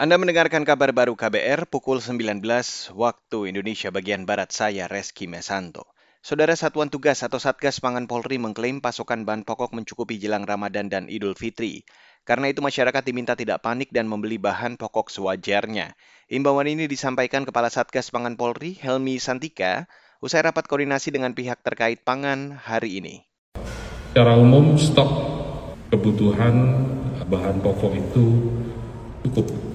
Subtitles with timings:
[0.00, 2.40] Anda mendengarkan kabar baru KBR pukul 19
[2.96, 5.92] waktu Indonesia bagian Barat saya Reski Mesanto.
[6.24, 11.04] Saudara Satuan Tugas atau Satgas Pangan Polri mengklaim pasokan bahan pokok mencukupi jelang Ramadan dan
[11.12, 11.84] Idul Fitri.
[12.24, 15.92] Karena itu masyarakat diminta tidak panik dan membeli bahan pokok sewajarnya.
[16.32, 19.84] Imbauan ini disampaikan Kepala Satgas Pangan Polri Helmi Santika
[20.24, 23.28] usai rapat koordinasi dengan pihak terkait pangan hari ini.
[24.16, 25.12] Secara umum stok
[25.92, 26.88] kebutuhan
[27.28, 28.24] bahan pokok itu
[29.28, 29.69] cukup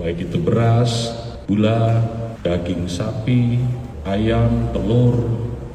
[0.00, 1.12] baik itu beras,
[1.44, 2.00] gula,
[2.40, 3.60] daging sapi,
[4.08, 5.12] ayam, telur,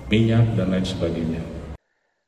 [0.09, 1.45] minyak, dan lain sebagainya.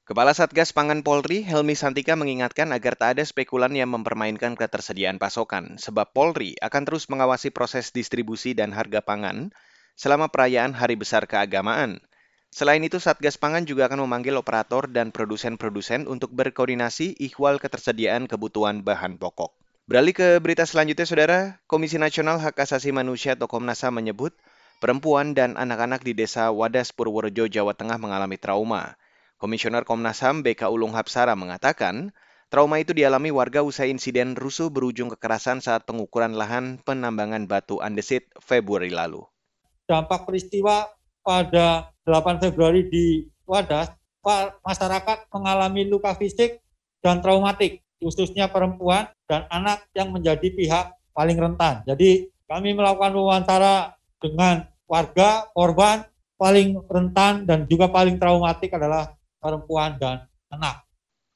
[0.06, 5.76] Kepala Satgas Pangan Polri, Helmi Santika mengingatkan agar tak ada spekulan yang mempermainkan ketersediaan pasokan,
[5.82, 9.52] sebab Polri akan terus mengawasi proses distribusi dan harga pangan
[9.98, 12.00] selama perayaan Hari Besar Keagamaan.
[12.54, 18.88] Selain itu, Satgas Pangan juga akan memanggil operator dan produsen-produsen untuk berkoordinasi ikhwal ketersediaan kebutuhan
[18.88, 19.57] bahan pokok.
[19.88, 21.40] Beralih ke berita selanjutnya, Saudara.
[21.64, 24.36] Komisi Nasional Hak Asasi Manusia atau Komnas HAM menyebut
[24.84, 29.00] perempuan dan anak-anak di desa Wadas Purworejo, Jawa Tengah mengalami trauma.
[29.40, 32.12] Komisioner Komnas HAM BK Ulung Hapsara mengatakan,
[32.52, 38.28] trauma itu dialami warga usai insiden rusuh berujung kekerasan saat pengukuran lahan penambangan batu andesit
[38.44, 39.24] Februari lalu.
[39.88, 40.84] Dampak peristiwa
[41.24, 43.96] pada 8 Februari di Wadas,
[44.68, 46.60] masyarakat mengalami luka fisik
[47.00, 51.82] dan traumatik khususnya perempuan dan anak yang menjadi pihak paling rentan.
[51.86, 56.06] Jadi kami melakukan wawancara dengan warga korban
[56.38, 60.86] paling rentan dan juga paling traumatik adalah perempuan dan anak.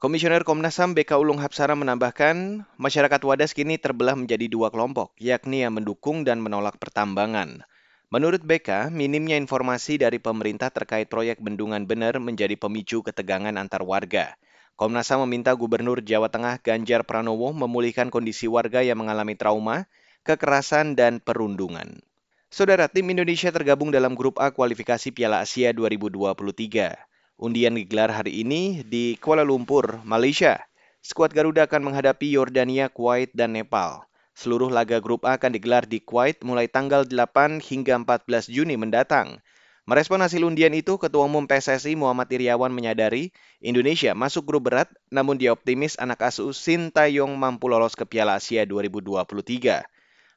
[0.01, 5.61] Komisioner Komnas HAM BK Ulung Hapsara menambahkan, masyarakat Wadas kini terbelah menjadi dua kelompok, yakni
[5.61, 7.61] yang mendukung dan menolak pertambangan.
[8.09, 14.33] Menurut BK, minimnya informasi dari pemerintah terkait proyek bendungan benar menjadi pemicu ketegangan antar warga.
[14.81, 19.85] Komnas HAM meminta Gubernur Jawa Tengah Ganjar Pranowo memulihkan kondisi warga yang mengalami trauma,
[20.25, 22.01] kekerasan, dan perundungan.
[22.49, 26.97] Saudara, tim Indonesia tergabung dalam grup A kualifikasi Piala Asia 2023.
[27.37, 30.57] Undian digelar hari ini di Kuala Lumpur, Malaysia.
[31.05, 34.01] Skuad Garuda akan menghadapi Yordania, Kuwait, dan Nepal.
[34.33, 39.45] Seluruh laga grup A akan digelar di Kuwait mulai tanggal 8 hingga 14 Juni mendatang.
[39.89, 43.33] Merespon hasil undian itu, Ketua Umum PSSI Muhammad Iriawan menyadari
[43.65, 48.61] Indonesia masuk grup berat, namun dia optimis anak asuh Sintayong mampu lolos ke Piala Asia
[48.69, 49.81] 2023.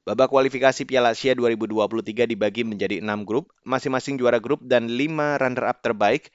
[0.05, 5.85] Babak kualifikasi Piala Asia 2023 dibagi menjadi enam grup, masing-masing juara grup dan lima runner-up
[5.85, 6.33] terbaik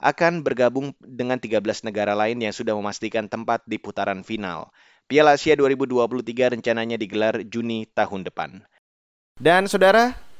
[0.00, 4.72] akan bergabung dengan 13 negara lain yang sudah memastikan tempat di putaran final.
[5.04, 8.64] Piala Asia 2023 rencananya digelar Juni tahun depan.
[9.40, 10.27] Dan saudara,